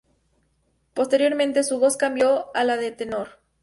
[0.95, 3.37] Posteriormente, su voz cambió a la de tenor.